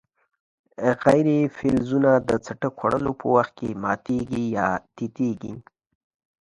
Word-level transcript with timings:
غیر 1.03 1.27
فلزونه 1.55 2.11
د 2.27 2.29
څټک 2.45 2.73
خوړلو 2.79 3.11
په 3.19 3.25
وخت 3.35 3.51
کې 3.59 3.79
ماتیږي 3.83 4.43
یا 4.57 4.67
تیتیږي. 4.95 5.53